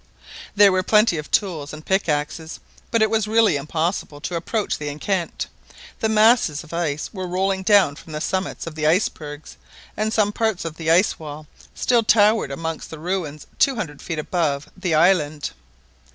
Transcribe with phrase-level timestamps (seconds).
[0.55, 2.59] There were plenty of tools and pickaxes,
[2.89, 5.45] but it was really impossible to approach the enceinte.
[5.99, 9.57] The masses of ice were rolling down from the summits of the icebergs,
[9.95, 11.45] and some parts of the ice wall
[11.75, 15.51] still towered amongst the ruins two hundred feet above the island.